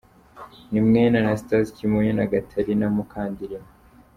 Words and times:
Ni 0.71 0.79
mwene 0.87 1.15
Anastasi 1.21 1.73
Kimonyo 1.77 2.13
na 2.15 2.25
Gatarina 2.31 2.85
Mukandilima. 2.95 3.69